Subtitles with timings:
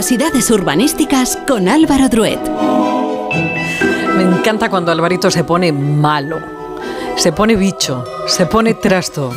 [0.00, 2.40] Curiosidades urbanísticas con Álvaro Druet.
[4.16, 6.40] Me encanta cuando Alvarito se pone malo,
[7.16, 9.30] se pone bicho, se pone trasto.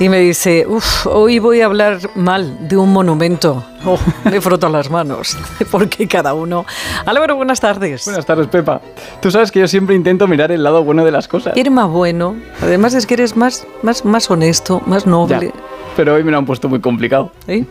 [0.00, 3.62] Y me dice, uff, hoy voy a hablar mal de un monumento.
[3.84, 5.36] Oh, me froto las manos,
[5.70, 6.64] porque cada uno...
[7.04, 8.06] Álvaro, buenas tardes.
[8.06, 8.80] Buenas tardes, Pepa.
[9.20, 11.54] Tú sabes que yo siempre intento mirar el lado bueno de las cosas.
[11.54, 15.52] Eres más bueno, además es que eres más, más, más honesto, más noble.
[15.54, 15.60] Ya,
[15.98, 17.30] pero hoy me lo han puesto muy complicado.
[17.46, 17.66] ¿Eh?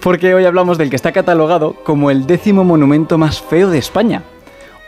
[0.00, 4.22] Porque hoy hablamos del que está catalogado como el décimo monumento más feo de España.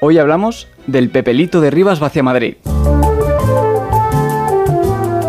[0.00, 2.54] Hoy hablamos del Pepelito de Rivas hacia Madrid.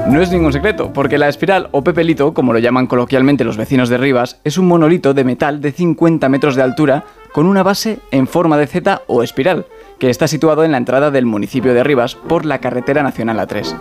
[0.09, 3.89] No es ningún secreto, porque la espiral o pepelito, como lo llaman coloquialmente los vecinos
[3.89, 7.99] de Rivas, es un monolito de metal de 50 metros de altura con una base
[8.11, 9.65] en forma de Z o espiral,
[9.99, 13.75] que está situado en la entrada del municipio de Rivas por la carretera nacional A3.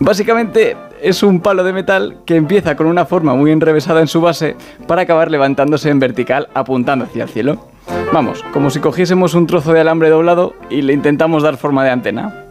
[0.00, 4.20] Básicamente es un palo de metal que empieza con una forma muy enrevesada en su
[4.20, 4.56] base
[4.88, 7.68] para acabar levantándose en vertical apuntando hacia el cielo.
[8.12, 11.90] Vamos, como si cogiésemos un trozo de alambre doblado y le intentamos dar forma de
[11.90, 12.42] antena.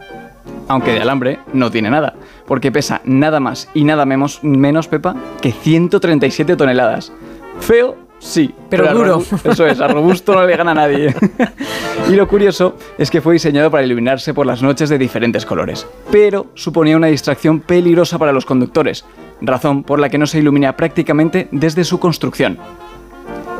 [0.68, 2.14] Aunque de alambre no tiene nada,
[2.46, 7.12] porque pesa nada más y nada menos, menos Pepa, que 137 toneladas.
[7.60, 9.22] Feo, sí, Pero a duro.
[9.44, 11.14] Eso es, a robusto no le gana a nadie.
[12.08, 15.86] y lo curioso es que fue diseñado para iluminarse por las noches de diferentes colores,
[16.10, 19.04] pero suponía una distracción peligrosa para los conductores,
[19.40, 22.58] razón por la que no se ilumina prácticamente desde su construcción.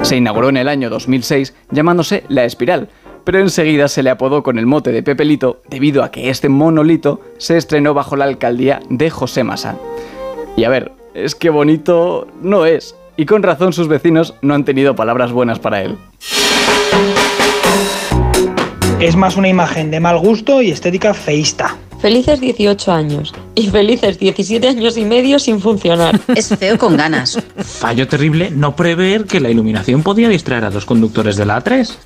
[0.02, 2.90] Se inauguró en el año 2006 llamándose La Espiral,
[3.26, 7.20] pero enseguida se le apodó con el mote de Pepelito debido a que este monolito
[7.38, 9.76] se estrenó bajo la alcaldía de José Massa.
[10.56, 14.64] Y a ver, es que bonito no es, y con razón sus vecinos no han
[14.64, 15.98] tenido palabras buenas para él.
[19.00, 21.76] Es más una imagen de mal gusto y estética feísta.
[21.98, 26.20] Felices 18 años y felices 17 años y medio sin funcionar.
[26.36, 27.42] Es feo con ganas.
[27.56, 31.96] Fallo terrible no prever que la iluminación podía distraer a los conductores de la A3.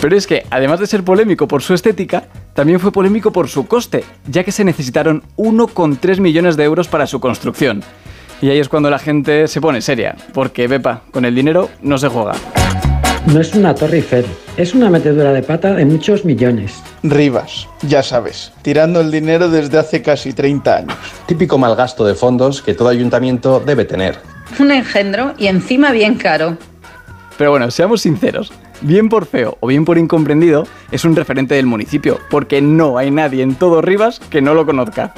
[0.00, 2.24] Pero es que, además de ser polémico por su estética,
[2.54, 7.06] también fue polémico por su coste, ya que se necesitaron 1,3 millones de euros para
[7.06, 7.82] su construcción.
[8.40, 11.98] Y ahí es cuando la gente se pone seria, porque, Pepa, con el dinero no
[11.98, 12.34] se juega.
[13.26, 14.24] No es una torre Eiffel,
[14.56, 16.80] es una metedura de pata de muchos millones.
[17.02, 20.96] Rivas, ya sabes, tirando el dinero desde hace casi 30 años.
[21.26, 24.16] Típico mal gasto de fondos que todo ayuntamiento debe tener.
[24.60, 26.56] Un engendro y encima bien caro.
[27.36, 31.66] Pero bueno, seamos sinceros, bien por feo o bien por incomprendido, es un referente del
[31.66, 35.14] municipio, porque no hay nadie en todo Rivas que no lo conozca.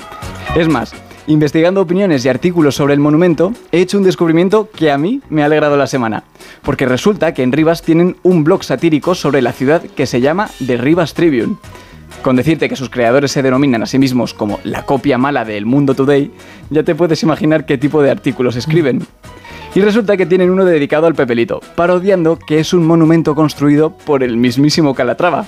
[0.57, 0.93] Es más,
[1.27, 5.43] investigando opiniones y artículos sobre el monumento, he hecho un descubrimiento que a mí me
[5.43, 6.25] ha alegrado la semana.
[6.63, 10.51] Porque resulta que en Rivas tienen un blog satírico sobre la ciudad que se llama
[10.67, 11.57] The Rivas Tribune.
[12.23, 15.65] Con decirte que sus creadores se denominan a sí mismos como la copia mala del
[15.65, 16.31] Mundo Today,
[16.69, 19.07] ya te puedes imaginar qué tipo de artículos escriben.
[19.75, 24.25] Y resulta que tienen uno dedicado al Pepelito, parodiando que es un monumento construido por
[24.25, 25.47] el mismísimo Calatrava.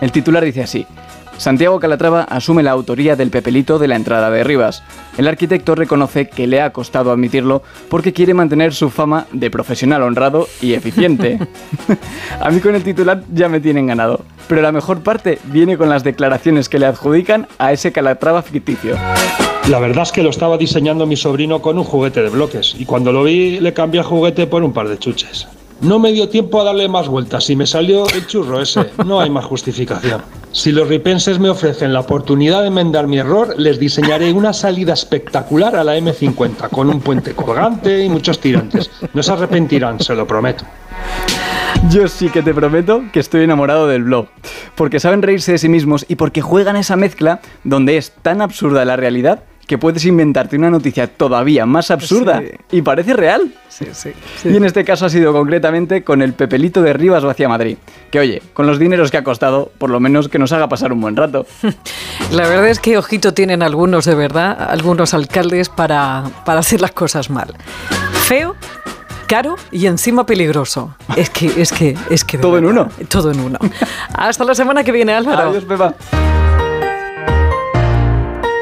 [0.00, 0.86] El titular dice así.
[1.38, 4.82] Santiago Calatrava asume la autoría del Pepelito de la entrada de Rivas.
[5.18, 10.02] El arquitecto reconoce que le ha costado admitirlo porque quiere mantener su fama de profesional
[10.02, 11.38] honrado y eficiente.
[12.40, 15.88] a mí con el titular ya me tienen ganado, pero la mejor parte viene con
[15.88, 18.96] las declaraciones que le adjudican a ese Calatrava ficticio.
[19.68, 22.84] La verdad es que lo estaba diseñando mi sobrino con un juguete de bloques y
[22.84, 25.48] cuando lo vi le cambié el juguete por un par de chuches.
[25.80, 28.86] No me dio tiempo a darle más vueltas y me salió el churro ese.
[29.04, 30.22] No hay más justificación.
[30.52, 34.94] Si los ripenses me ofrecen la oportunidad de enmendar mi error, les diseñaré una salida
[34.94, 38.88] espectacular a la M50 con un puente colgante y muchos tirantes.
[39.14, 40.64] No se arrepentirán, se lo prometo.
[41.90, 44.28] Yo sí que te prometo que estoy enamorado del blog,
[44.76, 48.84] porque saben reírse de sí mismos y porque juegan esa mezcla donde es tan absurda
[48.84, 52.50] la realidad que puedes inventarte una noticia todavía más absurda Sí.
[52.78, 53.52] y parece real.
[53.68, 54.12] Sí, sí.
[54.44, 57.76] Y en este caso ha sido concretamente con el Pepelito de Rivas hacia Madrid,
[58.10, 60.92] que oye, con los dineros que ha costado, por lo menos que nos haga pasar
[60.92, 61.46] un buen rato.
[62.30, 66.92] La verdad es que ojito tienen algunos, de verdad, algunos alcaldes para, para hacer las
[66.92, 67.54] cosas mal.
[68.24, 68.54] Feo,
[69.26, 70.94] caro y encima peligroso.
[71.16, 72.38] Es que, es que, es que...
[72.38, 72.88] Todo en uno.
[73.08, 73.58] Todo en uno.
[74.14, 75.50] Hasta la semana que viene, Álvaro.
[75.50, 75.94] Adiós, Pepa.